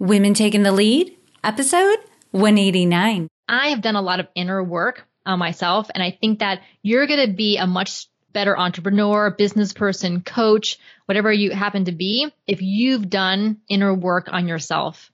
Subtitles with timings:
[0.00, 1.98] Women Taking the Lead, episode
[2.30, 3.26] 189.
[3.48, 7.08] I have done a lot of inner work on myself, and I think that you're
[7.08, 12.32] going to be a much better entrepreneur, business person, coach, whatever you happen to be,
[12.46, 15.10] if you've done inner work on yourself,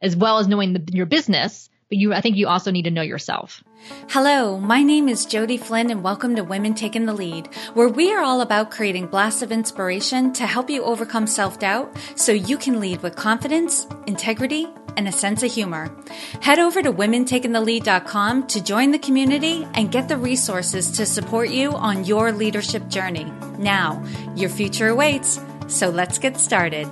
[0.00, 1.68] as well as knowing the, your business.
[1.88, 3.64] But you, I think you also need to know yourself.
[4.10, 8.12] Hello, my name is Jody Flynn and welcome to Women Taking the Lead, where we
[8.12, 12.78] are all about creating blasts of inspiration to help you overcome self-doubt so you can
[12.78, 14.66] lead with confidence, integrity,
[14.98, 15.96] and a sense of humor.
[16.42, 21.72] Head over to womentakingthelead.com to join the community and get the resources to support you
[21.72, 23.32] on your leadership journey.
[23.58, 24.04] Now,
[24.36, 26.86] your future awaits, so let's get started.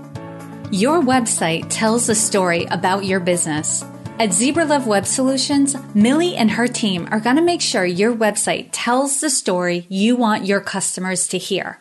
[0.71, 3.85] Your website tells a story about your business.
[4.19, 8.17] At Zebra Love Web Solutions, Millie and her team are going to make sure your
[8.17, 11.79] website tells the story you want your customers to hear.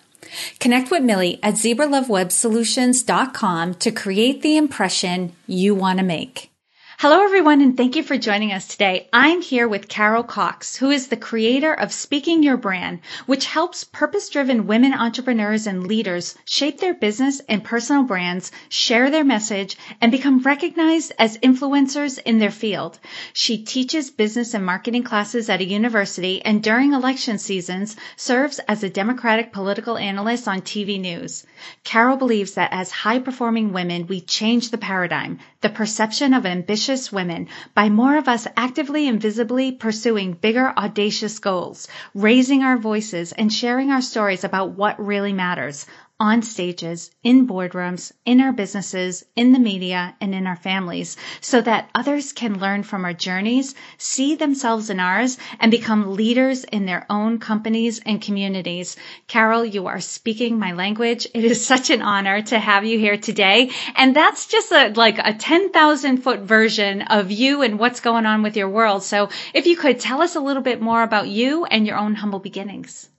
[0.60, 6.52] Connect with Millie at zebralovewebsolutions.com to create the impression you want to make.
[6.98, 9.10] Hello, everyone, and thank you for joining us today.
[9.12, 13.84] I'm here with Carol Cox, who is the creator of Speaking Your Brand, which helps
[13.84, 19.76] purpose driven women entrepreneurs and leaders shape their business and personal brands, share their message,
[20.00, 22.98] and become recognized as influencers in their field.
[23.34, 28.84] She teaches business and marketing classes at a university and during election seasons serves as
[28.84, 31.46] a Democratic political analyst on TV news.
[31.84, 36.46] Carol believes that as high performing women, we change the paradigm, the perception of
[36.86, 37.48] ambitious women.
[37.74, 43.52] By more of us actively and visibly pursuing bigger, audacious goals, raising our voices, and
[43.52, 45.88] sharing our stories about what really matters
[46.20, 51.60] on stages, in boardrooms, in our businesses, in the media, and in our families so
[51.60, 56.86] that others can learn from our journeys, see themselves in ours, and become leaders in
[56.86, 58.96] their own companies and communities.
[59.28, 61.28] Carol, you are speaking my language.
[61.34, 63.72] It is such an honor to have you here today.
[63.96, 68.42] And that's just a, like a 10,000 foot version of you and what's going on
[68.42, 69.04] with your world.
[69.04, 72.16] So if you could tell us a little bit more about you and your own
[72.16, 73.10] humble beginnings.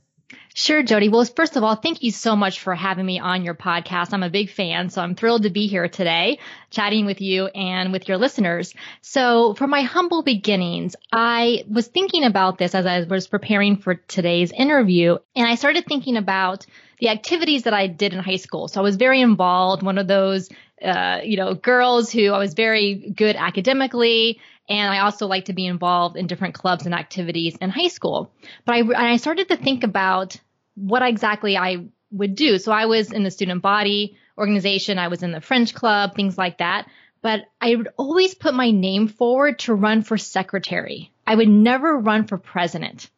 [0.58, 1.10] Sure, Jody.
[1.10, 4.14] Well, first of all, thank you so much for having me on your podcast.
[4.14, 6.38] I'm a big fan, so I'm thrilled to be here today
[6.70, 8.72] chatting with you and with your listeners.
[9.02, 13.96] So for my humble beginnings, I was thinking about this as I was preparing for
[13.96, 16.64] today's interview, and I started thinking about
[17.00, 18.68] the activities that I did in high school.
[18.68, 20.48] So I was very involved, one of those,
[20.82, 25.52] uh, you know, girls who I was very good academically and I also like to
[25.52, 28.32] be involved in different clubs and activities in high school.
[28.64, 30.40] But I, I started to think about
[30.76, 32.58] what exactly I would do.
[32.58, 36.38] So I was in the student body organization, I was in the French club, things
[36.38, 36.88] like that.
[37.22, 41.10] But I would always put my name forward to run for secretary.
[41.26, 43.10] I would never run for president.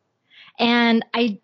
[0.59, 1.41] And I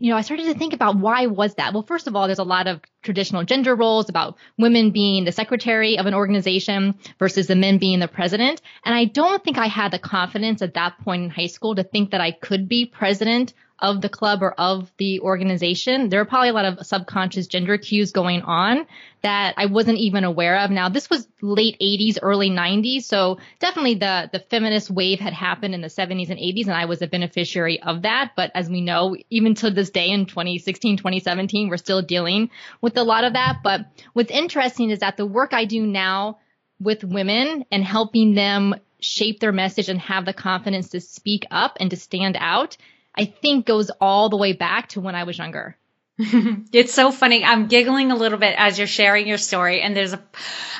[0.00, 1.72] you know, I started to think about why was that?
[1.72, 5.32] Well, first of all, there's a lot of traditional gender roles about women being the
[5.32, 8.62] secretary of an organization versus the men being the president.
[8.84, 11.82] And I don't think I had the confidence at that point in high school to
[11.82, 16.24] think that I could be president of the club or of the organization, there are
[16.24, 18.86] probably a lot of subconscious gender cues going on
[19.22, 20.70] that I wasn't even aware of.
[20.70, 23.02] Now, this was late 80s, early 90s.
[23.02, 26.86] So definitely the, the feminist wave had happened in the 70s and 80s, and I
[26.86, 28.32] was a beneficiary of that.
[28.36, 32.50] But as we know, even to this day in 2016, 2017, we're still dealing
[32.80, 33.60] with a lot of that.
[33.62, 36.38] But what's interesting is that the work I do now
[36.80, 41.76] with women and helping them shape their message and have the confidence to speak up
[41.80, 42.76] and to stand out
[43.18, 45.76] I think goes all the way back to when I was younger.
[46.18, 47.44] it's so funny.
[47.44, 49.80] I'm giggling a little bit as you're sharing your story.
[49.82, 50.22] And there's a,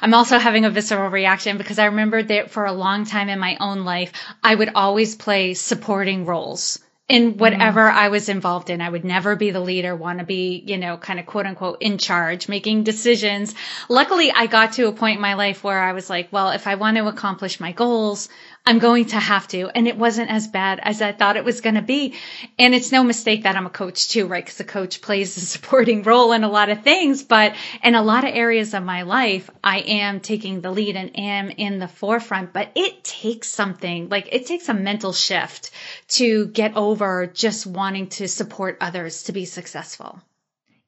[0.02, 3.38] I'm also having a visceral reaction because I remember that for a long time in
[3.38, 4.12] my own life,
[4.42, 7.92] I would always play supporting roles in whatever mm.
[7.92, 8.82] I was involved in.
[8.82, 11.78] I would never be the leader, want to be, you know, kind of quote unquote
[11.80, 13.54] in charge, making decisions.
[13.88, 16.66] Luckily, I got to a point in my life where I was like, well, if
[16.66, 18.28] I want to accomplish my goals,
[18.68, 19.70] I'm going to have to.
[19.74, 22.16] And it wasn't as bad as I thought it was going to be.
[22.58, 24.44] And it's no mistake that I'm a coach too, right?
[24.44, 28.02] Because a coach plays a supporting role in a lot of things, but in a
[28.02, 31.88] lot of areas of my life, I am taking the lead and am in the
[31.88, 32.52] forefront.
[32.52, 35.70] But it takes something like it takes a mental shift
[36.08, 40.20] to get over just wanting to support others to be successful.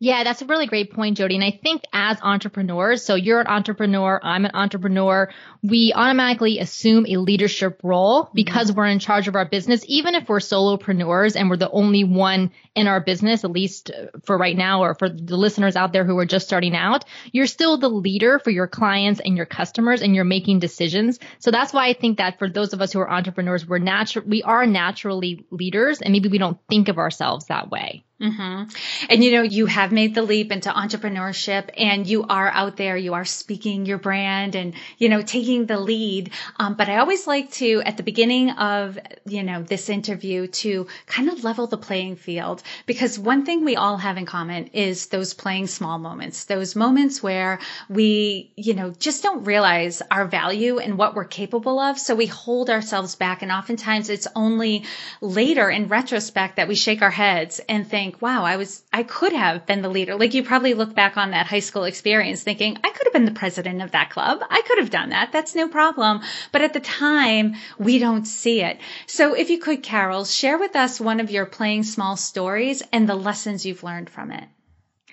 [0.02, 1.34] Yeah, that's a really great point, Jody.
[1.34, 5.30] And I think as entrepreneurs, so you're an entrepreneur, I'm an entrepreneur,
[5.62, 8.32] we automatically assume a leadership role mm-hmm.
[8.34, 8.78] because mm-hmm.
[8.78, 12.50] we're in charge of our business, even if we're solopreneurs and we're the only one
[12.74, 13.90] in our business, at least
[14.24, 17.46] for right now, or for the listeners out there who are just starting out, you're
[17.46, 21.18] still the leader for your clients and your customers and you're making decisions.
[21.40, 24.24] So that's why I think that for those of us who are entrepreneurs, we're natural,
[24.26, 28.02] we are naturally leaders and maybe we don't think of ourselves that way.
[28.20, 28.68] Mm-hmm.
[29.08, 32.94] And you know, you have made the leap into entrepreneurship and you are out there,
[32.94, 36.30] you are speaking your brand and, you know, taking the lead.
[36.58, 40.86] Um, but I always like to, at the beginning of, you know, this interview to
[41.06, 45.06] kind of level the playing field because one thing we all have in common is
[45.06, 47.58] those playing small moments, those moments where
[47.88, 51.98] we, you know, just don't realize our value and what we're capable of.
[51.98, 53.40] So we hold ourselves back.
[53.40, 54.84] And oftentimes it's only
[55.22, 59.04] later in retrospect that we shake our heads and think, think, wow, I was, I
[59.04, 60.16] could have been the leader.
[60.16, 63.24] Like you probably look back on that high school experience thinking, I could have been
[63.24, 64.40] the president of that club.
[64.50, 65.32] I could have done that.
[65.32, 66.20] That's no problem.
[66.50, 68.78] But at the time, we don't see it.
[69.06, 73.08] So if you could, Carol, share with us one of your playing small stories and
[73.08, 74.44] the lessons you've learned from it.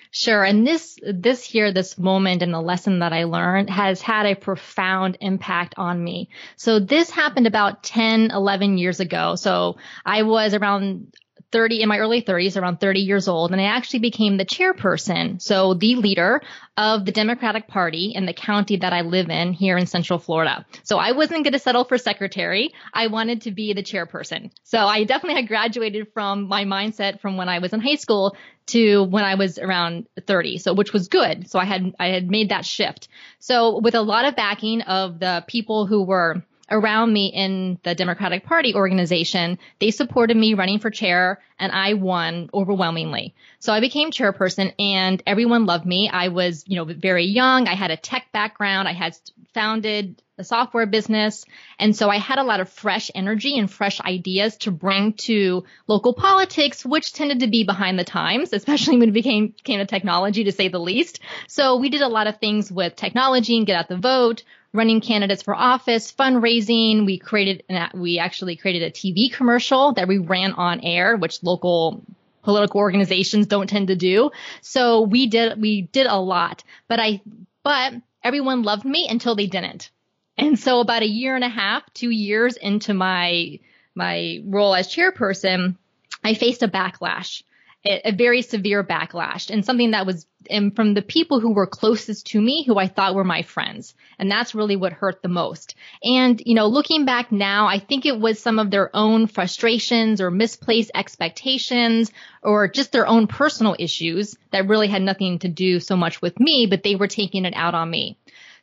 [0.09, 0.43] Sure.
[0.43, 4.35] And this, this here, this moment and the lesson that I learned has had a
[4.35, 6.29] profound impact on me.
[6.55, 9.35] So this happened about 10, 11 years ago.
[9.35, 11.13] So I was around
[11.51, 15.41] 30 in my early 30s, around 30 years old, and I actually became the chairperson,
[15.41, 16.41] so the leader
[16.75, 20.65] of the Democratic Party in the county that I live in here in Central Florida.
[20.83, 22.73] So I wasn't going to settle for secretary.
[22.93, 24.51] I wanted to be the chairperson.
[24.63, 28.35] So I definitely had graduated from my mindset from when I was in high school
[28.67, 30.57] to when I was around 30.
[30.57, 31.49] So which was good.
[31.49, 33.07] So I had I had made that shift.
[33.39, 37.95] So with a lot of backing of the people who were around me in the
[37.95, 43.35] Democratic Party organization, they supported me running for chair and I won overwhelmingly.
[43.59, 46.09] So I became chairperson and everyone loved me.
[46.11, 47.67] I was, you know, very young.
[47.67, 48.87] I had a tech background.
[48.87, 49.17] I had
[49.53, 51.45] founded a software business.
[51.79, 55.63] And so I had a lot of fresh energy and fresh ideas to bring to
[55.87, 59.85] local politics, which tended to be behind the times, especially when it became, came to
[59.85, 61.21] technology to say the least.
[61.47, 64.43] So we did a lot of things with technology and get out the vote,
[64.73, 67.05] running candidates for office, fundraising.
[67.05, 72.03] We created, we actually created a TV commercial that we ran on air, which local
[72.43, 74.31] political organizations don't tend to do.
[74.61, 77.21] So we did, we did a lot, but I,
[77.63, 77.93] but
[78.23, 79.89] everyone loved me until they didn't.
[80.37, 83.59] And so about a year and a half, two years into my,
[83.95, 85.75] my role as chairperson,
[86.23, 87.41] I faced a backlash
[87.85, 92.27] a very severe backlash and something that was and from the people who were closest
[92.27, 93.93] to me, who I thought were my friends.
[94.19, 95.75] And that's really what hurt the most.
[96.03, 100.21] And, you know, looking back now, I think it was some of their own frustrations
[100.21, 105.79] or misplaced expectations or just their own personal issues that really had nothing to do
[105.79, 108.17] so much with me, but they were taking it out on me.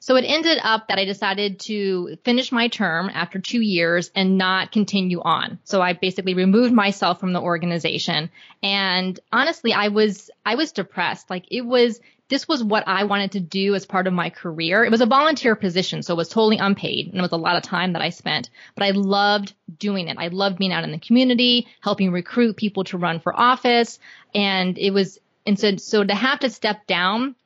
[0.04, 4.36] So it ended up that I decided to finish my term after two years and
[4.36, 5.58] not continue on.
[5.64, 8.28] So I basically removed myself from the organization.
[8.62, 11.30] And honestly, I was, I was depressed.
[11.30, 14.84] Like it was, this was what I wanted to do as part of my career.
[14.84, 17.56] It was a volunteer position, so it was totally unpaid and it was a lot
[17.56, 20.18] of time that I spent, but I loved doing it.
[20.18, 23.98] I loved being out in the community, helping recruit people to run for office.
[24.34, 27.36] And it was, and so, so to have to step down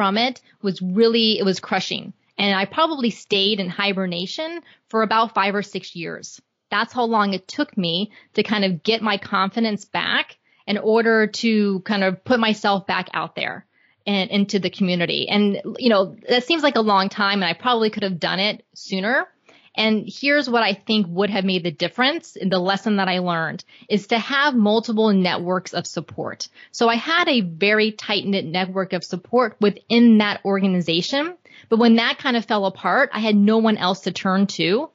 [0.00, 2.14] from it was really, it was crushing.
[2.38, 6.40] And I probably stayed in hibernation for about five or six years.
[6.70, 11.26] That's how long it took me to kind of get my confidence back in order
[11.26, 13.66] to kind of put myself back out there
[14.06, 15.28] and into the community.
[15.28, 18.40] And, you know, that seems like a long time and I probably could have done
[18.40, 19.28] it sooner.
[19.76, 23.20] And here's what I think would have made the difference in the lesson that I
[23.20, 26.48] learned is to have multiple networks of support.
[26.72, 31.36] So I had a very tight knit network of support within that organization.
[31.68, 34.90] But when that kind of fell apart, I had no one else to turn to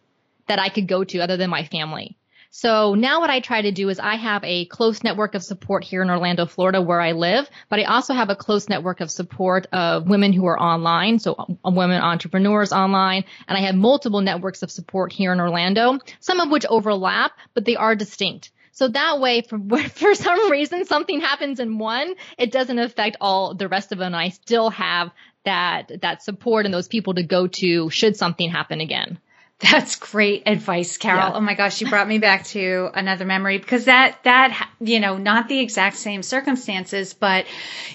[0.48, 2.18] that I could go to other than my family.
[2.58, 5.84] So now what I try to do is I have a close network of support
[5.84, 9.12] here in Orlando, Florida, where I live, but I also have a close network of
[9.12, 14.22] support of women who are online, so uh, women entrepreneurs online, and I have multiple
[14.22, 18.52] networks of support here in Orlando, some of which overlap, but they are distinct.
[18.72, 19.60] So that way, for,
[19.90, 24.16] for some reason, something happens in one, it doesn't affect all the rest of them.
[24.16, 25.12] I still have
[25.44, 29.20] that, that support and those people to go to should something happen again.
[29.60, 31.30] That's great advice, Carol.
[31.30, 31.32] Yeah.
[31.36, 35.18] Oh my gosh, you brought me back to another memory because that that you know,
[35.18, 37.46] not the exact same circumstances, but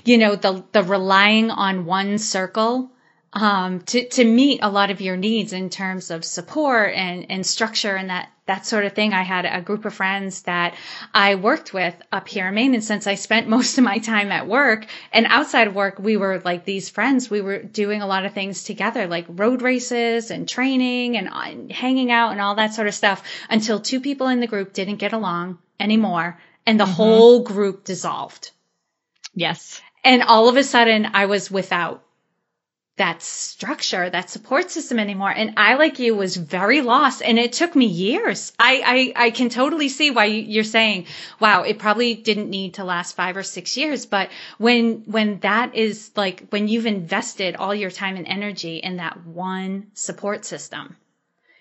[0.04, 2.90] you know, the the relying on one circle
[3.32, 7.46] um, to, to meet a lot of your needs in terms of support and, and
[7.46, 9.12] structure and that, that sort of thing.
[9.12, 10.74] I had a group of friends that
[11.14, 12.74] I worked with up here in Maine.
[12.74, 16.16] And since I spent most of my time at work and outside of work, we
[16.16, 17.30] were like these friends.
[17.30, 21.70] We were doing a lot of things together, like road races and training and, and
[21.70, 24.96] hanging out and all that sort of stuff until two people in the group didn't
[24.96, 26.92] get along anymore and the mm-hmm.
[26.94, 28.50] whole group dissolved.
[29.34, 29.80] Yes.
[30.02, 32.02] And all of a sudden I was without
[33.00, 35.30] that structure, that support system anymore.
[35.30, 38.52] And I, like you, was very lost and it took me years.
[38.58, 41.06] I, I, I can totally see why you're saying,
[41.40, 44.04] wow, it probably didn't need to last five or six years.
[44.04, 44.28] But
[44.58, 49.26] when, when that is like, when you've invested all your time and energy in that
[49.26, 50.94] one support system,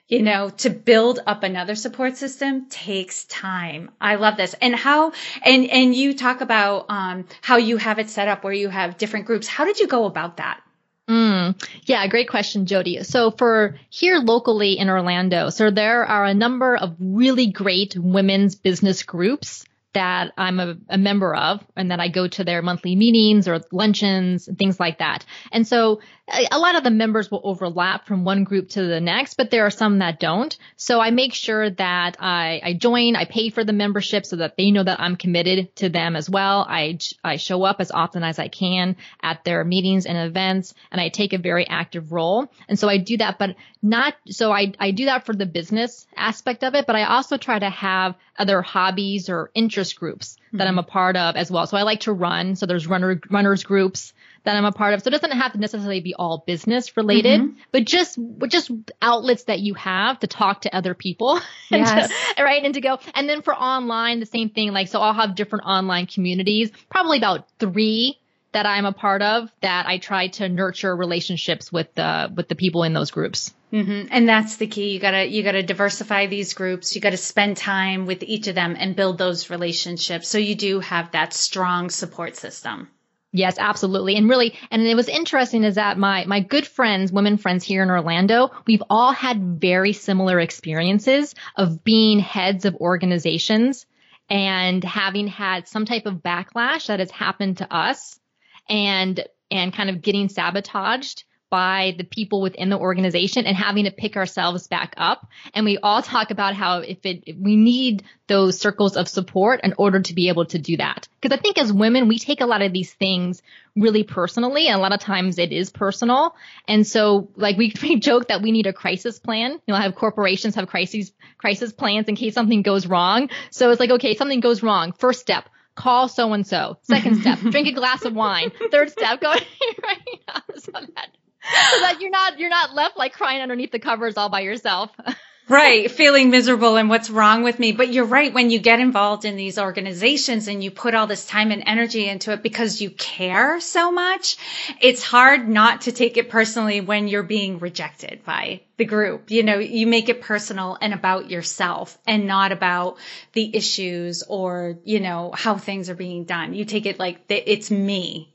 [0.10, 3.92] you know, to build up another support system takes time.
[4.02, 4.56] I love this.
[4.56, 8.52] And how, and, and you talk about, um, how you have it set up where
[8.52, 9.48] you have different groups.
[9.48, 10.60] How did you go about that?
[11.10, 13.04] Mm, yeah, great question, Jody.
[13.04, 18.54] So for here locally in Orlando, so there are a number of really great women's
[18.56, 22.96] business groups that I'm a, a, member of and that I go to their monthly
[22.96, 25.26] meetings or luncheons and things like that.
[25.52, 29.02] And so a, a lot of the members will overlap from one group to the
[29.02, 30.56] next, but there are some that don't.
[30.76, 34.58] So I make sure that I, I join, I pay for the membership so that
[34.58, 36.68] they know that I'm committed to them as well.
[36.70, 41.02] I, I show up as often as I can at their meetings and events and
[41.02, 42.52] I take a very active role.
[42.68, 46.06] And so I do that, but not, so I, I do that for the business
[46.16, 50.60] aspect of it, but I also try to have other hobbies or interest groups that
[50.60, 50.68] mm-hmm.
[50.68, 51.66] I'm a part of as well.
[51.66, 52.58] So I like to run.
[52.58, 55.02] So there's runner, runners groups that I'm a part of.
[55.02, 57.60] So it doesn't have to necessarily be all business related, mm-hmm.
[57.72, 58.20] but just,
[58.50, 58.72] just
[59.02, 61.40] outlets that you have to talk to other people.
[61.72, 62.10] and to,
[62.44, 62.64] right.
[62.64, 63.00] And to go.
[63.16, 64.74] And then for online, the same thing.
[64.74, 68.20] Like, so I'll have different online communities, probably about three
[68.52, 72.56] that I'm a part of that I try to nurture relationships with the with the
[72.56, 73.54] people in those groups.
[73.72, 74.08] Mm-hmm.
[74.12, 74.94] And that's the key.
[74.94, 76.96] You gotta you gotta diversify these groups.
[76.96, 80.80] You gotta spend time with each of them and build those relationships so you do
[80.80, 82.90] have that strong support system.
[83.32, 84.16] Yes, absolutely.
[84.16, 87.84] And really, and it was interesting is that my, my good friends, women friends here
[87.84, 93.86] in Orlando, we've all had very similar experiences of being heads of organizations
[94.32, 98.20] and having had some type of backlash that has happened to us
[98.68, 103.92] and and kind of getting sabotaged by the people within the organization and having to
[103.92, 105.28] pick ourselves back up.
[105.54, 109.62] And we all talk about how if it, if we need those circles of support
[109.64, 111.08] in order to be able to do that.
[111.22, 113.42] Cause I think as women, we take a lot of these things
[113.76, 114.68] really personally.
[114.68, 116.36] And a lot of times it is personal.
[116.68, 119.52] And so like we, we joke that we need a crisis plan.
[119.52, 123.30] You know, have corporations have crises, crisis plans in case something goes wrong.
[123.50, 124.94] So it's like, okay, something goes wrong.
[124.94, 126.78] First step, call so and so.
[126.84, 128.52] Second step, drink a glass of wine.
[128.72, 129.30] Third step, go
[129.84, 130.20] right.
[130.58, 131.10] So that,
[131.44, 134.92] so that you're not you're not left like crying underneath the covers all by yourself.
[135.50, 137.72] right, feeling miserable and what's wrong with me.
[137.72, 138.34] But you're right.
[138.34, 142.08] When you get involved in these organizations and you put all this time and energy
[142.08, 144.38] into it because you care so much,
[144.80, 149.32] it's hard not to take it personally when you're being rejected by the group.
[149.32, 152.98] You know, you make it personal and about yourself and not about
[153.34, 156.54] the issues or, you know, how things are being done.
[156.54, 158.34] You take it like it's me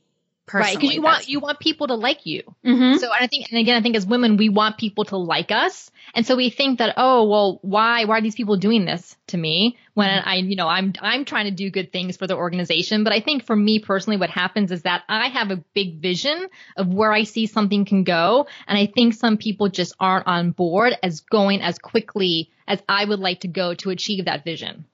[0.52, 2.42] Right, because you want you want people to like you.
[2.64, 2.98] Mm-hmm.
[2.98, 5.90] So I think, and again, I think as women, we want people to like us,
[6.14, 9.38] and so we think that, oh, well, why why are these people doing this to
[9.38, 10.28] me when mm-hmm.
[10.28, 13.04] I, you know, I'm I'm trying to do good things for the organization.
[13.04, 16.48] But I think for me personally, what happens is that I have a big vision
[16.76, 20.50] of where I see something can go, and I think some people just aren't on
[20.50, 24.84] board as going as quickly as I would like to go to achieve that vision.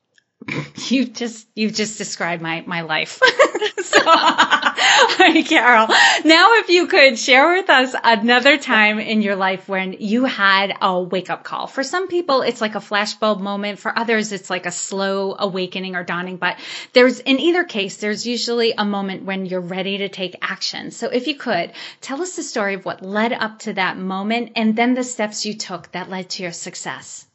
[0.89, 3.21] you just you've just described my my life.
[3.83, 4.01] so,
[5.45, 5.89] Carol.
[6.25, 10.75] Now, if you could share with us another time in your life when you had
[10.81, 11.67] a wake up call.
[11.67, 13.79] For some people, it's like a flashbulb moment.
[13.79, 16.37] For others, it's like a slow awakening or dawning.
[16.37, 16.59] But
[16.95, 20.91] there's in either case, there's usually a moment when you're ready to take action.
[20.91, 24.53] So, if you could tell us the story of what led up to that moment,
[24.57, 27.27] and then the steps you took that led to your success.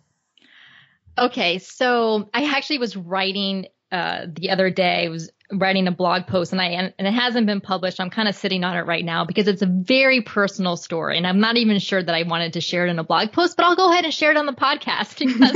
[1.18, 5.08] Okay, so I actually was writing uh, the other day.
[5.10, 8.00] Was writing a blog post and I and, it hasn't been published.
[8.00, 11.28] I'm kind of sitting on it right now because it's a very personal story and
[11.28, 13.66] I'm not even sure that I wanted to share it in a blog post, but
[13.66, 15.52] I'll go ahead and share it on the podcast because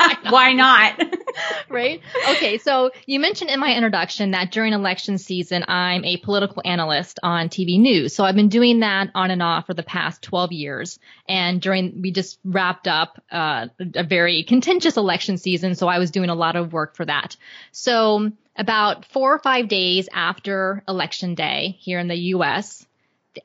[0.00, 1.00] I, why not?
[1.68, 2.00] right?
[2.30, 7.18] Okay, so you mentioned in my introduction that during election season I'm a political analyst
[7.22, 8.14] on TV news.
[8.14, 12.00] So I've been doing that on and off for the past 12 years and during
[12.00, 16.34] we just wrapped up uh, a very contentious election season, so I was doing a
[16.34, 17.36] lot of work for that.
[17.72, 22.86] So about four or five days after election day here in the US,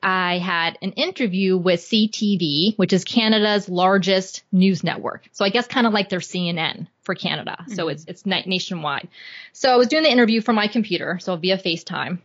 [0.02, 5.28] I had an interview with CTV, which is Canada's largest news network.
[5.32, 7.56] So I guess kind of like their CNN for Canada.
[7.60, 7.74] Mm-hmm.
[7.74, 9.08] So it's, it's nationwide.
[9.52, 12.18] So I was doing the interview from my computer, so via FaceTime.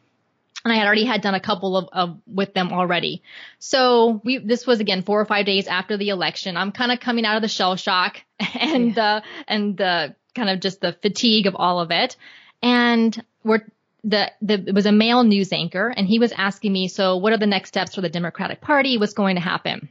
[0.64, 3.22] And I had already had done a couple of, of with them already.
[3.60, 6.58] So we, this was again four or five days after the election.
[6.58, 9.16] I'm kind of coming out of the shell shock and, yeah.
[9.16, 12.18] uh, and the kind of just the fatigue of all of it.
[12.62, 13.62] And we're
[14.04, 17.34] the, the, it was a male news anchor and he was asking me, so what
[17.34, 18.98] are the next steps for the Democratic Party?
[18.98, 19.90] What's going to happen?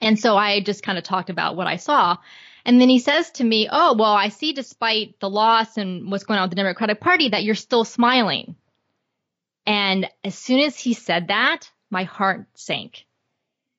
[0.00, 2.18] And so I just kind of talked about what I saw.
[2.64, 6.24] And then he says to me, Oh, well, I see despite the loss and what's
[6.24, 8.56] going on with the Democratic Party that you're still smiling.
[9.66, 13.06] And as soon as he said that, my heart sank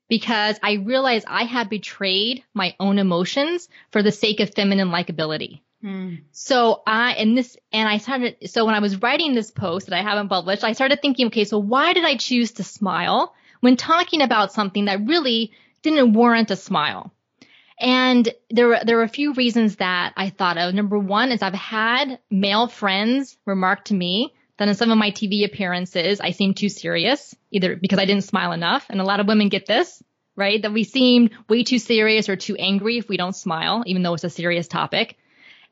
[0.10, 5.62] because I realized I had betrayed my own emotions for the sake of feminine likability.
[5.81, 6.15] Hmm.
[6.31, 9.98] So I, and this, and I started, so when I was writing this post that
[9.98, 13.77] I haven't published, I started thinking, okay, so why did I choose to smile when
[13.77, 17.13] talking about something that really didn't warrant a smile?
[17.79, 20.74] And there were, there were a few reasons that I thought of.
[20.74, 25.12] Number one is I've had male friends remark to me that in some of my
[25.12, 28.86] TV appearances, I seem too serious, either because I didn't smile enough.
[28.89, 30.03] And a lot of women get this,
[30.36, 30.62] right?
[30.62, 34.13] That we seem way too serious or too angry if we don't smile, even though
[34.13, 35.17] it's a serious topic.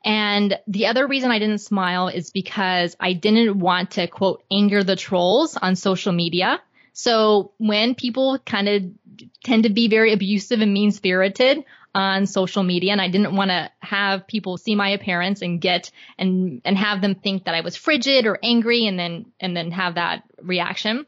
[0.04, 4.84] And the other reason I didn't smile is because I didn't want to quote anger
[4.84, 6.60] the trolls on social media.
[6.92, 8.82] So when people kind of
[9.44, 11.64] tend to be very abusive and mean spirited
[11.94, 15.90] on social media and I didn't want to have people see my appearance and get
[16.18, 19.70] and and have them think that I was frigid or angry and then and then
[19.72, 21.06] have that reaction.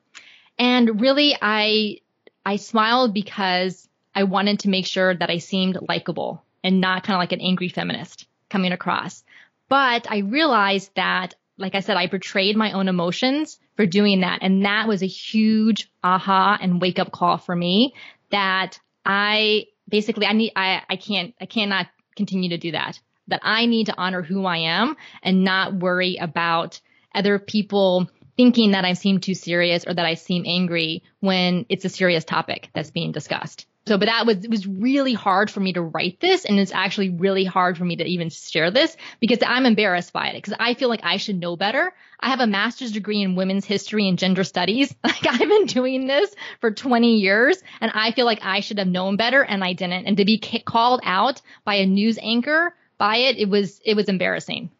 [0.58, 1.98] And really I
[2.44, 7.14] I smiled because I wanted to make sure that I seemed likable and not kind
[7.14, 9.24] of like an angry feminist coming across.
[9.68, 14.38] But I realized that like I said, I betrayed my own emotions for doing that.
[14.42, 17.94] And that was a huge aha and wake up call for me
[18.30, 22.98] that I basically I need I I can't I cannot continue to do that.
[23.28, 26.80] That I need to honor who I am and not worry about
[27.14, 31.84] other people thinking that I seem too serious or that I seem angry when it's
[31.84, 33.66] a serious topic that's being discussed.
[33.86, 36.44] So, but that was, it was really hard for me to write this.
[36.44, 40.28] And it's actually really hard for me to even share this because I'm embarrassed by
[40.28, 41.92] it because I feel like I should know better.
[42.20, 44.94] I have a master's degree in women's history and gender studies.
[45.04, 48.86] Like I've been doing this for 20 years and I feel like I should have
[48.86, 50.06] known better and I didn't.
[50.06, 54.08] And to be called out by a news anchor by it, it was, it was
[54.08, 54.70] embarrassing.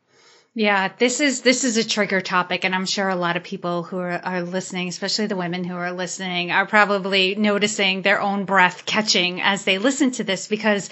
[0.54, 3.84] Yeah, this is this is a trigger topic, and I'm sure a lot of people
[3.84, 8.46] who are, are listening, especially the women who are listening, are probably noticing their own
[8.46, 10.90] breath catching as they listen to this because,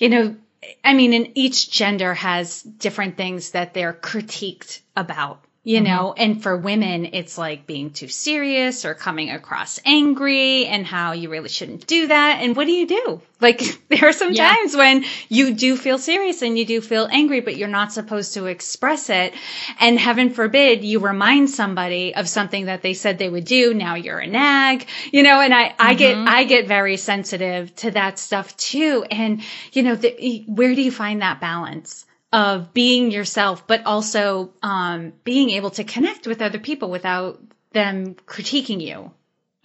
[0.00, 0.36] you know,
[0.82, 5.84] I mean, in each gender has different things that they're critiqued about you mm-hmm.
[5.84, 11.10] know and for women it's like being too serious or coming across angry and how
[11.12, 14.54] you really shouldn't do that and what do you do like there are some yeah.
[14.54, 18.34] times when you do feel serious and you do feel angry but you're not supposed
[18.34, 19.34] to express it
[19.80, 23.96] and heaven forbid you remind somebody of something that they said they would do now
[23.96, 25.98] you're a nag you know and i i mm-hmm.
[25.98, 30.80] get i get very sensitive to that stuff too and you know the, where do
[30.80, 36.42] you find that balance of being yourself, but also um, being able to connect with
[36.42, 37.40] other people without
[37.72, 39.12] them critiquing you.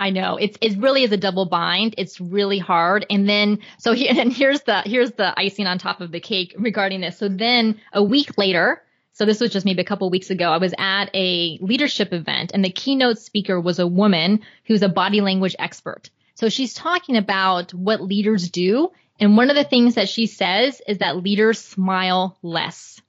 [0.01, 1.93] I know it's it really is a double bind.
[1.97, 3.05] It's really hard.
[3.09, 6.55] And then so here and here's the here's the icing on top of the cake
[6.57, 7.17] regarding this.
[7.17, 8.81] So then a week later,
[9.13, 12.51] so this was just maybe a couple weeks ago, I was at a leadership event
[12.53, 16.09] and the keynote speaker was a woman who's a body language expert.
[16.33, 18.91] So she's talking about what leaders do
[19.21, 22.99] and one of the things that she says is that leaders smile less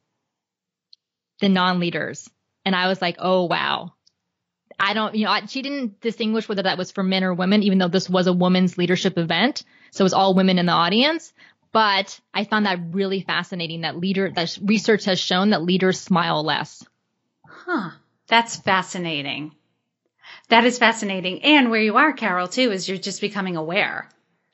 [1.40, 2.30] than non-leaders.
[2.66, 3.94] And I was like, oh wow.
[4.78, 7.78] I don't, you know, she didn't distinguish whether that was for men or women, even
[7.78, 9.64] though this was a women's leadership event.
[9.90, 11.32] So it was all women in the audience.
[11.72, 16.44] But I found that really fascinating that leader, that research has shown that leaders smile
[16.44, 16.84] less.
[17.46, 17.92] Huh.
[18.26, 19.52] That's fascinating.
[20.50, 21.42] That is fascinating.
[21.42, 24.10] And where you are, Carol, too, is you're just becoming aware.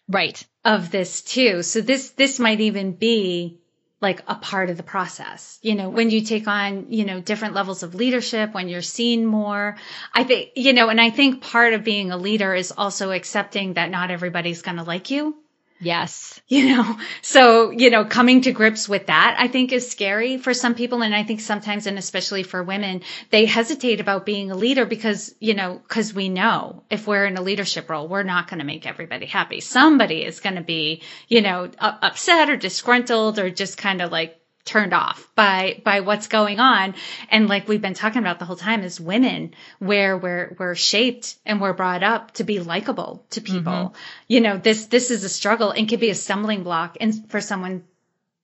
[0.08, 0.44] Right.
[0.64, 1.62] Of this too.
[1.62, 3.60] So this, this might even be
[4.00, 5.58] like a part of the process.
[5.60, 9.26] You know, when you take on, you know, different levels of leadership, when you're seen
[9.26, 9.76] more,
[10.14, 13.74] I think, you know, and I think part of being a leader is also accepting
[13.74, 15.36] that not everybody's going to like you.
[15.80, 16.34] Yes.
[16.50, 20.54] You know, so, you know, coming to grips with that, I think is scary for
[20.54, 21.02] some people.
[21.02, 25.34] And I think sometimes, and especially for women, they hesitate about being a leader because,
[25.40, 28.64] you know, cause we know if we're in a leadership role, we're not going to
[28.64, 29.60] make everybody happy.
[29.60, 34.40] Somebody is going to be, you know, upset or disgruntled or just kind of like
[34.64, 36.94] turned off by by what's going on
[37.30, 41.36] and like we've been talking about the whole time is women where we're we're shaped
[41.46, 43.96] and we're brought up to be likable to people mm-hmm.
[44.26, 47.40] you know this this is a struggle and can be a stumbling block and for
[47.40, 47.82] someone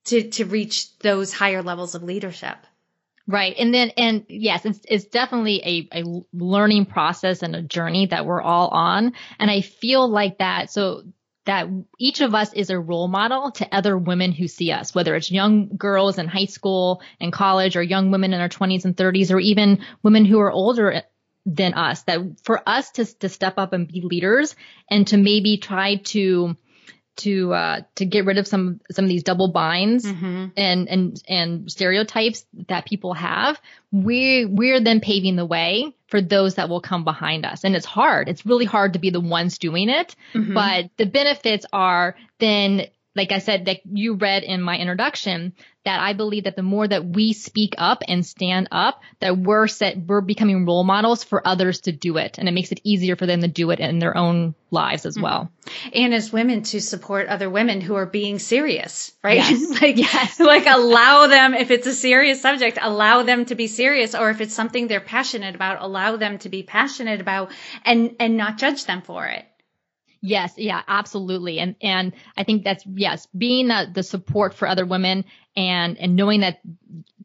[0.05, 2.57] to to reach those higher levels of leadership
[3.27, 3.55] Right.
[3.57, 8.25] And then, and yes, it's, it's definitely a, a learning process and a journey that
[8.25, 9.13] we're all on.
[9.39, 10.69] And I feel like that.
[10.69, 11.03] So
[11.45, 15.15] that each of us is a role model to other women who see us, whether
[15.15, 18.97] it's young girls in high school and college or young women in our 20s and
[18.97, 21.03] 30s or even women who are older
[21.45, 24.55] than us that for us to, to step up and be leaders
[24.89, 26.57] and to maybe try to
[27.17, 30.47] to uh, to get rid of some some of these double binds mm-hmm.
[30.57, 33.59] and and and stereotypes that people have.
[33.91, 37.85] We we're then paving the way for those that will come behind us, and it's
[37.85, 38.29] hard.
[38.29, 40.53] It's really hard to be the ones doing it, mm-hmm.
[40.53, 45.53] but the benefits are then like I said, that you read in my introduction,
[45.85, 49.67] that I believe that the more that we speak up and stand up, that we're
[49.67, 52.37] set, we're becoming role models for others to do it.
[52.39, 55.17] And it makes it easier for them to do it in their own lives as
[55.17, 55.51] well.
[55.65, 55.89] Mm-hmm.
[55.93, 59.37] And as women to support other women who are being serious, right?
[59.37, 59.81] Yes.
[59.81, 60.39] like, yes.
[60.39, 64.15] like allow them, if it's a serious subject, allow them to be serious.
[64.15, 67.51] Or if it's something they're passionate about, allow them to be passionate about
[67.85, 69.45] and, and not judge them for it.
[70.25, 71.59] Yes, yeah, absolutely.
[71.59, 76.15] And and I think that's yes, being the, the support for other women and and
[76.15, 76.59] knowing that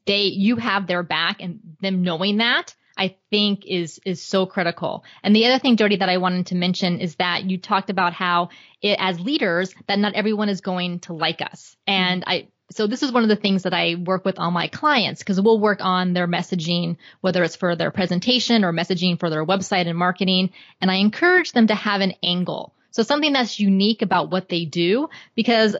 [0.06, 5.04] they you have their back and them knowing that I think is is so critical.
[5.22, 8.12] And the other thing, Jody, that I wanted to mention is that you talked about
[8.12, 8.50] how
[8.82, 11.76] it, as leaders that not everyone is going to like us.
[11.86, 14.68] And I so this is one of the things that I work with all my
[14.68, 19.30] clients because we'll work on their messaging, whether it's for their presentation or messaging for
[19.30, 20.50] their website and marketing.
[20.80, 22.74] And I encourage them to have an angle.
[22.92, 25.76] So something that's unique about what they do, because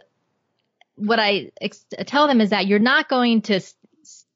[1.00, 3.74] what I ex- tell them is that you're not going to s-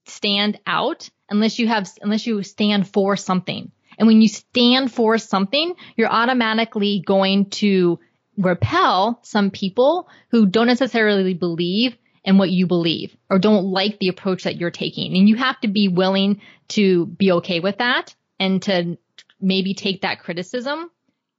[0.06, 3.70] stand out unless you have, unless you stand for something.
[3.98, 8.00] And when you stand for something, you're automatically going to
[8.36, 14.08] repel some people who don't necessarily believe in what you believe or don't like the
[14.08, 15.16] approach that you're taking.
[15.16, 18.98] And you have to be willing to be okay with that and to
[19.40, 20.90] maybe take that criticism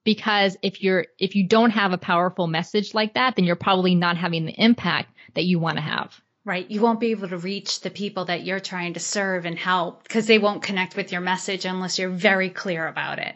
[0.05, 3.95] because if you're if you don't have a powerful message like that then you're probably
[3.95, 7.37] not having the impact that you want to have right you won't be able to
[7.37, 11.11] reach the people that you're trying to serve and help because they won't connect with
[11.11, 13.35] your message unless you're very clear about it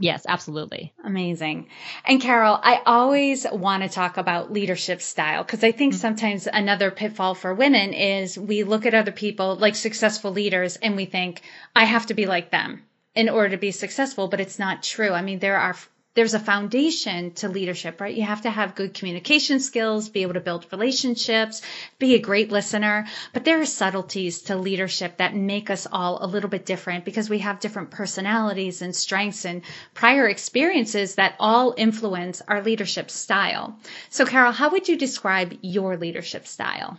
[0.00, 0.92] Yes, absolutely.
[1.02, 1.66] Amazing.
[2.04, 6.00] And Carol, I always want to talk about leadership style because I think mm-hmm.
[6.00, 10.94] sometimes another pitfall for women is we look at other people like successful leaders and
[10.94, 11.42] we think,
[11.74, 12.84] I have to be like them
[13.16, 15.10] in order to be successful, but it's not true.
[15.10, 15.74] I mean, there are
[16.18, 18.12] there's a foundation to leadership, right?
[18.16, 21.62] You have to have good communication skills, be able to build relationships,
[22.00, 23.06] be a great listener.
[23.32, 27.30] But there are subtleties to leadership that make us all a little bit different because
[27.30, 29.62] we have different personalities and strengths and
[29.94, 33.78] prior experiences that all influence our leadership style.
[34.10, 36.98] So, Carol, how would you describe your leadership style?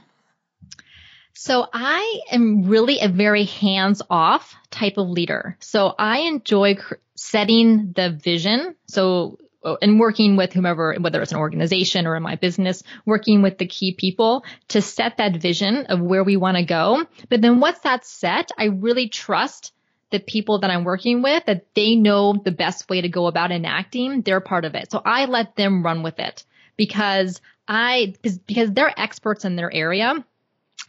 [1.34, 5.58] So I am really a very hands off type of leader.
[5.60, 8.75] So I enjoy cr- setting the vision.
[8.88, 13.41] So uh, and working with whomever, whether it's an organization or in my business, working
[13.41, 17.05] with the key people to set that vision of where we want to go.
[17.27, 19.73] But then once that's set, I really trust
[20.12, 23.51] the people that I'm working with that they know the best way to go about
[23.51, 24.89] enacting their part of it.
[24.89, 26.45] So I let them run with it
[26.77, 28.13] because I,
[28.47, 30.23] because they're experts in their area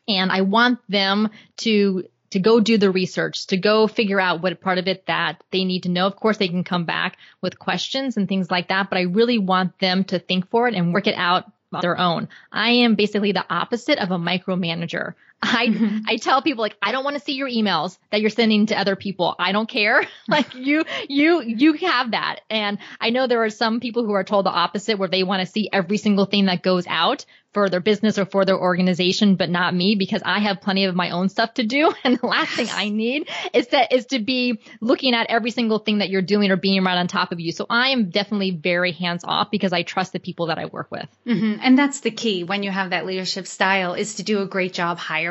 [0.06, 4.60] and I want them to to go do the research, to go figure out what
[4.60, 6.06] part of it that they need to know.
[6.06, 9.38] Of course, they can come back with questions and things like that, but I really
[9.38, 12.28] want them to think for it and work it out on their own.
[12.52, 15.14] I am basically the opposite of a micromanager.
[15.42, 15.98] I mm-hmm.
[16.07, 18.79] I tell people like I don't want to see your emails that you're sending to
[18.79, 19.35] other people.
[19.38, 20.05] I don't care.
[20.29, 22.40] like you you you have that.
[22.50, 25.40] And I know there are some people who are told the opposite where they want
[25.40, 29.35] to see every single thing that goes out for their business or for their organization,
[29.35, 31.92] but not me because I have plenty of my own stuff to do.
[32.03, 35.79] And the last thing I need is that is to be looking at every single
[35.79, 37.53] thing that you're doing or being right on top of you.
[37.53, 40.90] So I am definitely very hands off because I trust the people that I work
[40.90, 41.07] with.
[41.26, 41.61] Mm-hmm.
[41.62, 44.72] And that's the key when you have that leadership style is to do a great
[44.72, 45.29] job hiring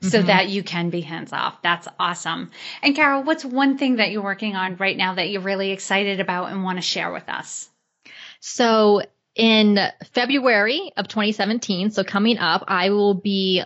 [0.00, 0.26] so mm-hmm.
[0.26, 1.60] that you can be hands off.
[1.62, 2.50] That's awesome.
[2.82, 6.20] And Carol, what's one thing that you're working on right now that you're really excited
[6.20, 7.68] about and want to share with us?
[8.40, 9.02] So
[9.34, 9.78] in
[10.12, 13.62] February of 2017, so coming up, I will be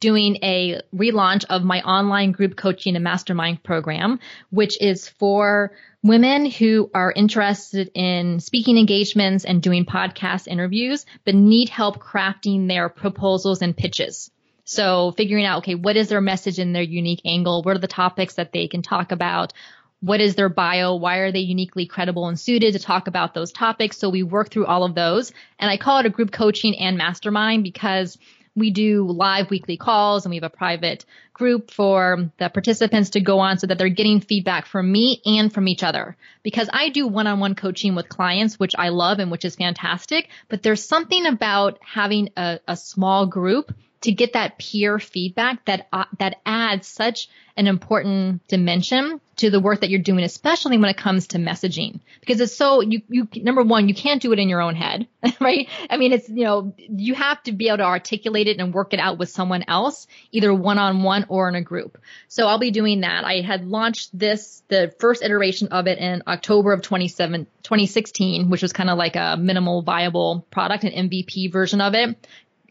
[0.00, 6.46] doing a relaunch of my online group coaching and mastermind program, which is for women
[6.46, 12.88] who are interested in speaking engagements and doing podcast interviews, but need help crafting their
[12.88, 14.30] proposals and pitches.
[14.68, 17.62] So figuring out, okay, what is their message in their unique angle?
[17.62, 19.54] What are the topics that they can talk about?
[20.00, 20.94] what is their bio?
[20.94, 23.98] Why are they uniquely credible and suited to talk about those topics?
[23.98, 25.32] So we work through all of those.
[25.58, 28.16] And I call it a group coaching and mastermind because
[28.54, 33.20] we do live weekly calls and we have a private group for the participants to
[33.20, 36.16] go on so that they're getting feedback from me and from each other.
[36.42, 40.62] Because I do one-on-one coaching with clients, which I love and which is fantastic, but
[40.62, 46.04] there's something about having a, a small group to get that peer feedback that uh,
[46.18, 50.96] that adds such an important dimension to the work that you're doing, especially when it
[50.96, 54.48] comes to messaging, because it's so you you number one you can't do it in
[54.48, 55.08] your own head,
[55.40, 55.68] right?
[55.90, 58.94] I mean, it's you know you have to be able to articulate it and work
[58.94, 61.98] it out with someone else, either one on one or in a group.
[62.28, 63.24] So I'll be doing that.
[63.24, 68.72] I had launched this the first iteration of it in October of 2016, which was
[68.72, 72.16] kind of like a minimal viable product, an MVP version of it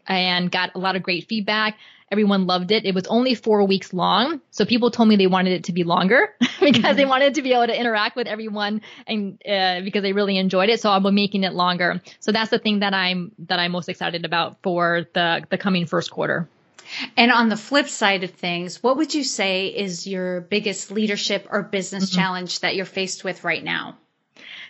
[0.08, 1.78] and got a lot of great feedback.
[2.10, 2.86] Everyone loved it.
[2.86, 4.40] It was only four weeks long.
[4.50, 6.96] So people told me they wanted it to be longer because mm-hmm.
[6.96, 10.70] they wanted to be able to interact with everyone and uh, because they really enjoyed
[10.70, 10.80] it.
[10.80, 12.00] So be making it longer.
[12.20, 15.84] So that's the thing that I'm, that I'm most excited about for the, the coming
[15.84, 16.48] first quarter.
[17.18, 21.46] And on the flip side of things, what would you say is your biggest leadership
[21.50, 22.18] or business mm-hmm.
[22.18, 23.98] challenge that you're faced with right now?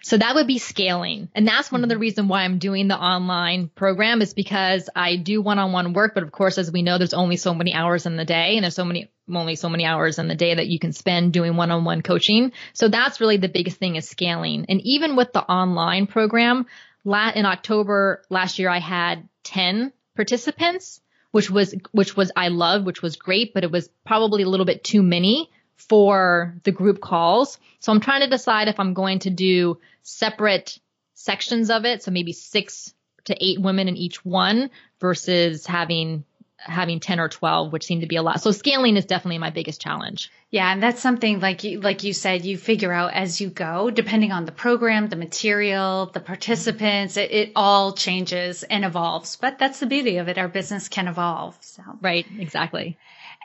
[0.02, 1.28] So that would be scaling.
[1.34, 2.02] And that's one of the mm-hmm.
[2.02, 6.14] reasons why I'm doing the online program is because I do one-on-one work.
[6.14, 8.64] But of course, as we know, there's only so many hours in the day and
[8.64, 11.56] there's so many, only so many hours in the day that you can spend doing
[11.56, 12.52] one-on-one coaching.
[12.72, 14.66] So that's really the biggest thing is scaling.
[14.68, 16.66] And even with the online program,
[17.04, 23.02] in October last year, I had 10 participants, which was, which was, I loved, which
[23.02, 27.58] was great, but it was probably a little bit too many for the group calls.
[27.80, 30.78] So I'm trying to decide if I'm going to do separate
[31.14, 32.02] sections of it.
[32.02, 32.92] So maybe six
[33.24, 36.24] to eight women in each one versus having
[36.60, 38.40] having 10 or 12 which seem to be a lot.
[38.40, 40.28] So scaling is definitely my biggest challenge.
[40.50, 43.90] Yeah and that's something like you like you said you figure out as you go
[43.90, 49.36] depending on the program the material the participants it, it all changes and evolves.
[49.36, 50.36] But that's the beauty of it.
[50.36, 51.82] Our business can evolve so.
[52.00, 52.98] Right exactly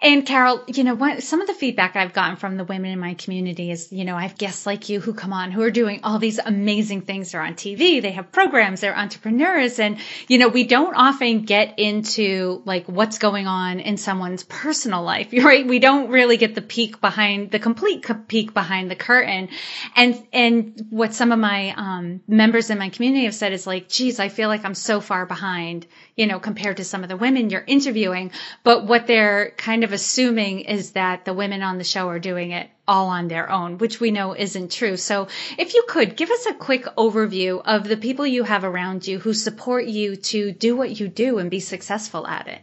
[0.03, 1.23] and Carol, you know what?
[1.23, 4.17] Some of the feedback I've gotten from the women in my community is, you know,
[4.17, 7.31] I have guests like you who come on who are doing all these amazing things.
[7.31, 9.79] They're on TV, they have programs, they're entrepreneurs.
[9.79, 15.03] And, you know, we don't often get into like what's going on in someone's personal
[15.03, 15.65] life, right?
[15.65, 19.47] We don't really get the peek behind the complete peek behind the curtain.
[19.95, 23.87] And, and what some of my, um, members in my community have said is like,
[23.87, 25.87] geez, I feel like I'm so far behind,
[26.17, 28.31] you know, compared to some of the women you're interviewing.
[28.65, 32.51] But what they're kind of assuming is that the women on the show are doing
[32.51, 34.97] it all on their own, which we know isn't true.
[34.97, 35.27] So
[35.57, 39.19] if you could give us a quick overview of the people you have around you
[39.19, 42.61] who support you to do what you do and be successful at it.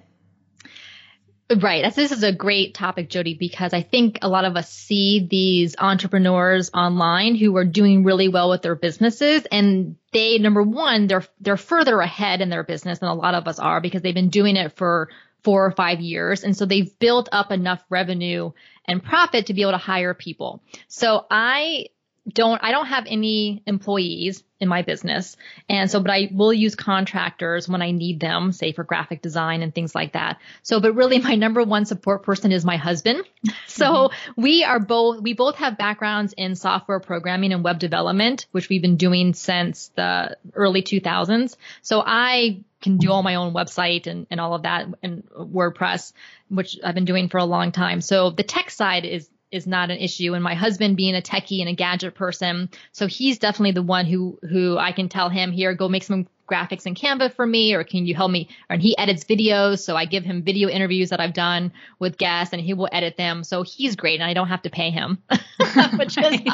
[1.58, 1.92] Right.
[1.96, 5.74] This is a great topic, Jody, because I think a lot of us see these
[5.76, 11.24] entrepreneurs online who are doing really well with their businesses and they, number one, they're,
[11.40, 14.28] they're further ahead in their business than a lot of us are because they've been
[14.28, 15.08] doing it for
[15.42, 16.44] four or five years.
[16.44, 18.52] And so they've built up enough revenue
[18.86, 20.62] and profit to be able to hire people.
[20.88, 21.86] So I
[22.28, 25.36] don't, I don't have any employees in my business.
[25.68, 29.62] And so, but I will use contractors when I need them, say for graphic design
[29.62, 30.38] and things like that.
[30.62, 33.24] So, but really my number one support person is my husband.
[33.66, 34.42] So mm-hmm.
[34.42, 38.82] we are both, we both have backgrounds in software programming and web development, which we've
[38.82, 41.56] been doing since the early 2000s.
[41.80, 46.12] So I can do all my own website and, and all of that and WordPress,
[46.48, 48.00] which I've been doing for a long time.
[48.00, 50.34] So the tech side is is not an issue.
[50.34, 54.06] And my husband being a techie and a gadget person, so he's definitely the one
[54.06, 57.74] who who I can tell him here, go make some graphics in Canva for me,
[57.74, 58.48] or can you help me?
[58.68, 62.52] And he edits videos, so I give him video interviews that I've done with guests,
[62.52, 63.44] and he will edit them.
[63.44, 65.22] So he's great, and I don't have to pay him,
[65.96, 66.40] which is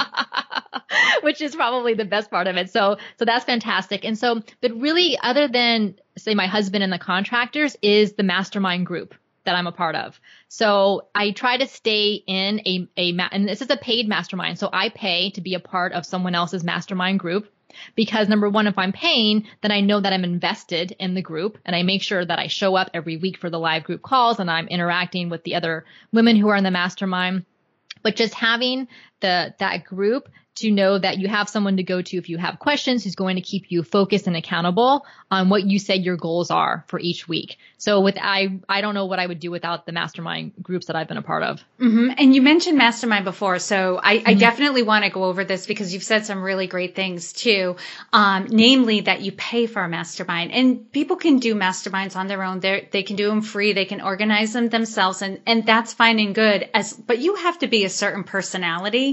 [1.22, 2.70] which is probably the best part of it.
[2.70, 4.04] So so that's fantastic.
[4.04, 8.86] And so, but really, other than say my husband and the contractors, is the mastermind
[8.86, 10.20] group that I'm a part of.
[10.48, 14.58] So I try to stay in a, a, and this is a paid mastermind.
[14.58, 17.48] So I pay to be a part of someone else's mastermind group
[17.94, 21.58] because number one, if I'm paying, then I know that I'm invested in the group
[21.64, 24.40] and I make sure that I show up every week for the live group calls
[24.40, 27.44] and I'm interacting with the other women who are in the mastermind.
[28.02, 28.88] But just having
[29.20, 32.58] the, that group to know that you have someone to go to if you have
[32.58, 36.50] questions who's going to keep you focused and accountable on what you said your goals
[36.50, 37.58] are for each week.
[37.76, 40.96] So with I I don't know what I would do without the mastermind groups that
[40.96, 41.62] I've been a part of.
[41.78, 42.10] Mm-hmm.
[42.16, 44.28] And you mentioned mastermind before, so I, mm-hmm.
[44.28, 47.76] I definitely want to go over this because you've said some really great things too.
[48.12, 52.42] Um, namely that you pay for a mastermind, and people can do masterminds on their
[52.42, 52.60] own.
[52.60, 53.74] They they can do them free.
[53.74, 56.70] They can organize them themselves, and and that's fine and good.
[56.72, 59.05] As but you have to be a certain personality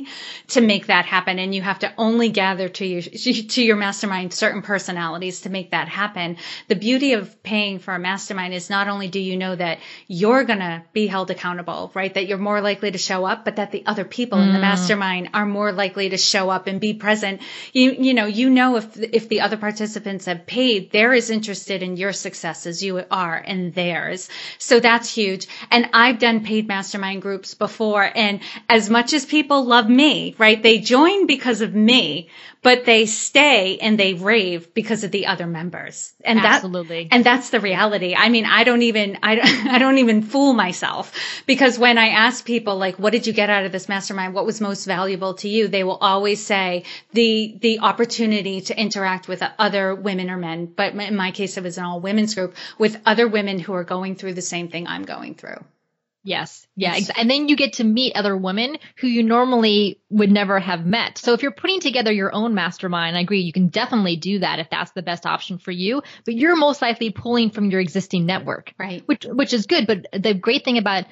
[0.50, 1.40] to make that happen.
[1.40, 5.72] And you have to only gather to your, to your mastermind certain personalities to make
[5.72, 6.38] that happen.
[6.68, 10.44] The beauty of paying for a mastermind is not only do you know that you're
[10.44, 12.14] going to be held accountable, right?
[12.14, 14.48] That you're more likely to show up, but that the other people mm.
[14.48, 14.70] in the mm.
[14.70, 17.42] mastermind are more likely to show up and be present.
[17.74, 21.84] You, you know, you know, if, if the other participants have paid, they're as interested
[21.84, 24.30] in your success as you are in theirs.
[24.58, 25.48] So that's huge.
[25.72, 28.10] And I've done paid mastermind groups before.
[28.16, 30.62] And as much as people love me, right?
[30.62, 32.30] They join because of me,
[32.62, 36.14] but they stay and they rave because of the other members.
[36.24, 37.04] And Absolutely.
[37.04, 38.16] that, and that's the reality.
[38.16, 41.14] I mean, I don't even, I, I don't even fool myself
[41.46, 44.34] because when I ask people, like, what did you get out of this mastermind?
[44.34, 45.68] What was most valuable to you?
[45.68, 50.66] They will always say the, the opportunity to interact with other women or men.
[50.66, 53.84] But in my case, it was an all women's group with other women who are
[53.84, 55.64] going through the same thing I'm going through.
[56.24, 56.66] Yes.
[56.76, 56.96] Yeah.
[56.96, 60.86] Ex- and then you get to meet other women who you normally would never have
[60.86, 61.18] met.
[61.18, 64.60] So if you're putting together your own mastermind, I agree, you can definitely do that
[64.60, 68.26] if that's the best option for you, but you're most likely pulling from your existing
[68.26, 68.74] network.
[68.80, 69.04] Right.
[69.06, 69.86] Which, which is good.
[69.86, 71.06] But the great thing about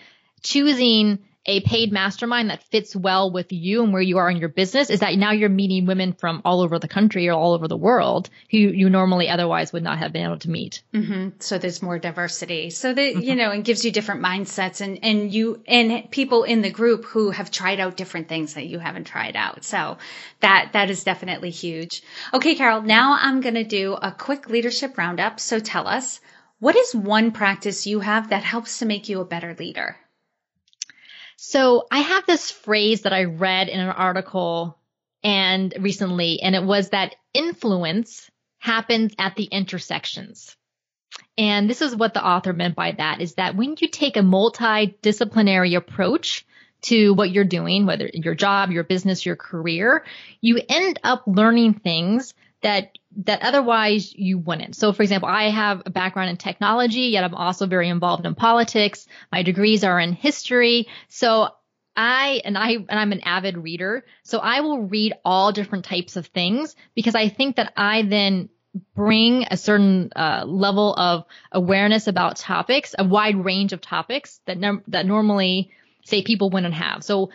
[0.43, 4.49] choosing a paid mastermind that fits well with you and where you are in your
[4.49, 7.67] business is that now you're meeting women from all over the country or all over
[7.67, 10.83] the world who you normally otherwise would not have been able to meet.
[10.93, 11.29] Mm-hmm.
[11.39, 12.69] So there's more diversity.
[12.69, 13.21] So that, mm-hmm.
[13.21, 17.05] you know, and gives you different mindsets and, and you, and people in the group
[17.05, 19.63] who have tried out different things that you haven't tried out.
[19.63, 19.97] So
[20.41, 22.03] that, that is definitely huge.
[22.35, 25.39] Okay, Carol, now I'm going to do a quick leadership roundup.
[25.39, 26.19] So tell us,
[26.59, 29.97] what is one practice you have that helps to make you a better leader?
[31.43, 34.77] So I have this phrase that I read in an article
[35.23, 40.55] and recently, and it was that influence happens at the intersections.
[41.39, 44.21] And this is what the author meant by that is that when you take a
[44.21, 46.45] multidisciplinary approach
[46.83, 50.05] to what you're doing, whether your job, your business, your career,
[50.41, 54.75] you end up learning things that that otherwise you wouldn't.
[54.75, 58.35] So for example, I have a background in technology, yet I'm also very involved in
[58.35, 59.07] politics.
[59.31, 60.87] My degrees are in history.
[61.09, 61.49] So
[61.95, 64.05] I and I and I'm an avid reader.
[64.23, 68.49] So I will read all different types of things because I think that I then
[68.95, 74.57] bring a certain uh, level of awareness about topics, a wide range of topics that
[74.87, 75.71] that normally
[76.05, 77.03] say people wouldn't have.
[77.03, 77.31] So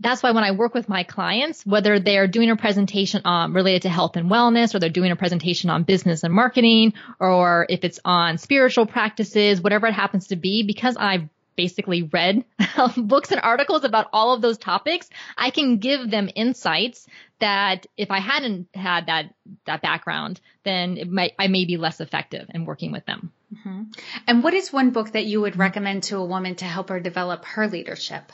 [0.00, 3.82] that's why when I work with my clients, whether they're doing a presentation um, related
[3.82, 7.84] to health and wellness, or they're doing a presentation on business and marketing, or if
[7.84, 12.44] it's on spiritual practices, whatever it happens to be, because I've basically read
[12.96, 17.06] books and articles about all of those topics, I can give them insights
[17.40, 19.34] that if I hadn't had that
[19.66, 23.32] that background, then might I may be less effective in working with them.
[23.52, 23.82] Mm-hmm.
[24.28, 27.00] And what is one book that you would recommend to a woman to help her
[27.00, 28.30] develop her leadership?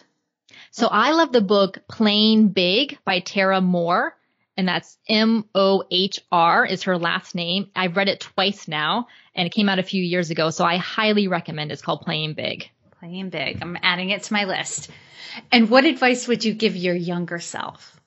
[0.70, 4.10] So I love the book Playing Big by Tara Mohr.
[4.56, 7.70] And that's M-O-H-R is her last name.
[7.74, 10.50] I've read it twice now and it came out a few years ago.
[10.50, 11.74] So I highly recommend it.
[11.74, 12.70] It's called Playing Big.
[13.00, 13.58] Playing Big.
[13.60, 14.90] I'm adding it to my list.
[15.50, 18.00] And what advice would you give your younger self?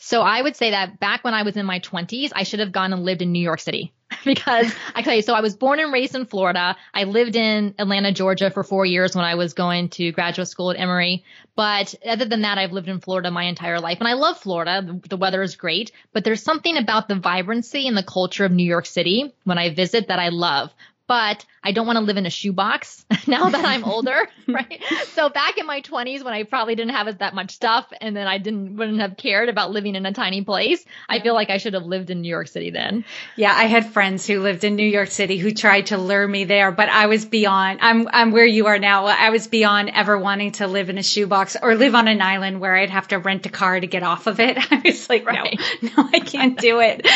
[0.00, 2.72] So I would say that back when I was in my 20s, I should have
[2.72, 3.92] gone and lived in New York City
[4.24, 6.76] because I tell you, so I was born and raised in Florida.
[6.94, 10.70] I lived in Atlanta, Georgia for four years when I was going to graduate school
[10.70, 11.24] at Emory.
[11.54, 14.82] But other than that, I've lived in Florida my entire life and I love Florida.
[14.84, 18.52] The, the weather is great, but there's something about the vibrancy and the culture of
[18.52, 20.72] New York City when I visit that I love
[21.06, 24.82] but I don't want to live in a shoebox now that I'm older, right?
[25.14, 28.26] So back in my 20s when I probably didn't have that much stuff and then
[28.26, 31.58] I didn't wouldn't have cared about living in a tiny place, I feel like I
[31.58, 33.04] should have lived in New York City then.
[33.36, 36.44] Yeah, I had friends who lived in New York City who tried to lure me
[36.44, 39.06] there, but I was beyond I'm I'm where you are now.
[39.06, 42.60] I was beyond ever wanting to live in a shoebox or live on an island
[42.60, 44.56] where I'd have to rent a car to get off of it.
[44.72, 45.58] I was like, right.
[45.82, 47.06] no, no, I can't do it.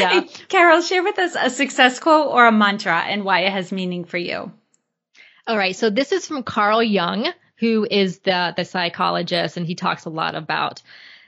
[0.00, 0.20] Yeah.
[0.48, 3.72] Carol, share with us a success quote or a mantra mantra and why it has
[3.72, 4.52] meaning for you.
[5.46, 5.74] All right.
[5.74, 10.10] So this is from Carl Jung, who is the, the psychologist, and he talks a
[10.10, 10.82] lot about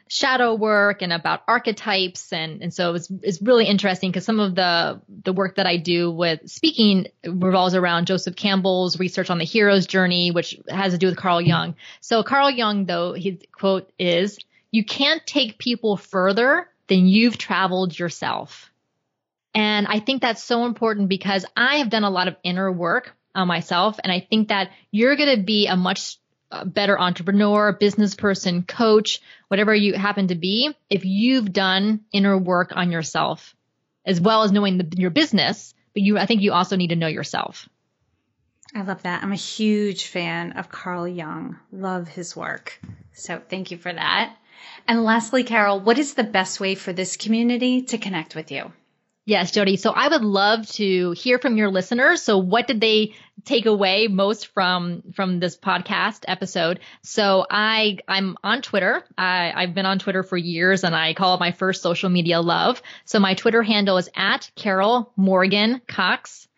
[0.09, 4.55] shadow work and about archetypes and and so it's it's really interesting because some of
[4.55, 9.45] the the work that I do with speaking revolves around Joseph Campbell's research on the
[9.45, 11.77] hero's journey which has to do with Carl Jung.
[12.03, 14.39] So Carl Jung though his quote is
[14.71, 18.71] you can't take people further than you've traveled yourself.
[19.55, 23.15] And I think that's so important because I have done a lot of inner work
[23.35, 23.99] on myself.
[24.03, 26.19] And I think that you're going to be a much
[26.51, 32.37] uh, better entrepreneur, business person, coach, whatever you happen to be, if you've done inner
[32.37, 33.55] work on yourself,
[34.05, 35.75] as well as knowing the, your business.
[35.95, 37.69] But you, I think you also need to know yourself.
[38.75, 39.23] I love that.
[39.23, 41.59] I'm a huge fan of Carl Jung.
[41.71, 42.81] Love his work.
[43.13, 44.35] So thank you for that.
[44.87, 48.73] And lastly, Carol, what is the best way for this community to connect with you?
[49.25, 49.77] Yes, Jody.
[49.77, 52.23] So I would love to hear from your listeners.
[52.23, 56.81] So what did they take away most from from this podcast episode?
[57.03, 59.05] So I I'm on Twitter.
[59.17, 62.41] I, I've been on Twitter for years and I call it my first social media
[62.41, 62.83] love.
[63.05, 66.49] So my Twitter handle is at Carol Morgan Cox.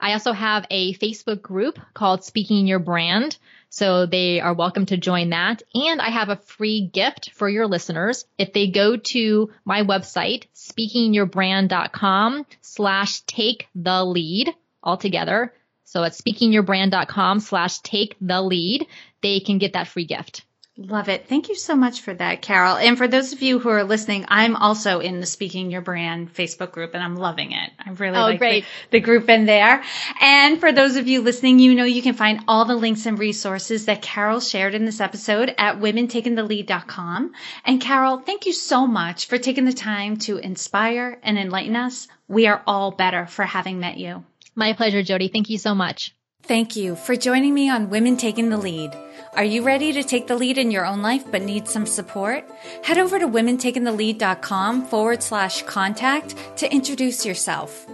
[0.00, 3.36] I also have a Facebook group called Speaking Your Brand.
[3.74, 5.64] So they are welcome to join that.
[5.74, 8.24] And I have a free gift for your listeners.
[8.38, 15.52] If they go to my website, speakingyourbrand.com slash take the lead altogether.
[15.82, 18.86] So it's speakingyourbrand.com slash take the lead.
[19.22, 20.44] They can get that free gift.
[20.76, 21.28] Love it.
[21.28, 22.76] Thank you so much for that, Carol.
[22.76, 26.34] And for those of you who are listening, I'm also in the Speaking Your Brand
[26.34, 27.70] Facebook group and I'm loving it.
[27.78, 29.84] I really oh, like the, the, group in there.
[30.20, 33.16] And for those of you listening, you know you can find all the links and
[33.16, 37.32] resources that Carol shared in this episode at womentakingthelead.com.
[37.64, 42.08] And Carol, thank you so much for taking the time to inspire and enlighten us.
[42.26, 44.24] We are all better for having met you.
[44.56, 45.28] My pleasure, Jody.
[45.28, 46.12] Thank you so much.
[46.46, 48.94] Thank you for joining me on Women Taking the Lead.
[49.32, 52.44] Are you ready to take the lead in your own life but need some support?
[52.82, 57.86] Head over to womentakingthelead.com forward slash contact to introduce yourself.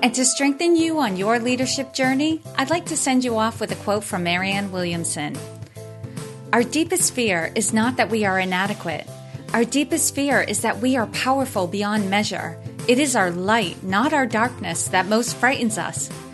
[0.00, 3.72] And to strengthen you on your leadership journey, I'd like to send you off with
[3.72, 5.36] a quote from Marianne Williamson.
[6.52, 9.08] Our deepest fear is not that we are inadequate.
[9.52, 12.62] Our deepest fear is that we are powerful beyond measure.
[12.86, 16.08] It is our light, not our darkness, that most frightens us.